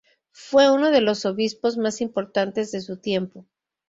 [0.31, 3.45] Fue uno de los obispos más importantes de su tiempo.